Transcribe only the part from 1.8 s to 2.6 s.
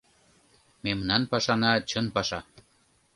чын паша!